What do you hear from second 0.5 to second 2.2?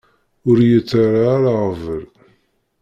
iyi-ttara ara aɣbel.